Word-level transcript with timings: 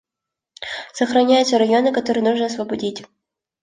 Сохраняются 0.93 1.59
районы, 1.59 1.93
которые 1.93 2.23
нужно 2.23 2.47
освободить. 2.47 3.05